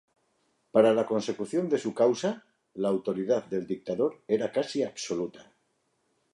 Para 0.71 0.93
la 0.97 1.05
consecución 1.05 1.69
de 1.69 1.77
su 1.77 1.93
"causa", 1.93 2.43
la 2.73 2.89
autoridad 2.89 3.45
del 3.45 3.67
dictador 3.67 4.19
era 4.27 4.51
casi 4.51 4.81
absoluta. 4.83 5.51